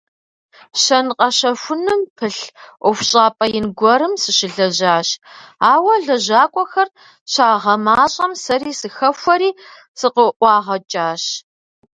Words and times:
Щэн-къэщэхуным 0.81 2.01
пылъ 2.15 2.45
ӏуэхущӏапӏэ 2.81 3.45
ин 3.57 3.65
гуэрым 3.79 4.13
сыщылэжьащ, 4.21 5.09
ауэ, 5.73 5.93
лэжьакӀуэхэр 6.05 6.89
щагъэмащӀэм, 7.31 8.31
сэри 8.43 8.71
сыхэхуэри, 8.79 9.49
сыкъыӀуагъэкӀащ. 9.99 11.23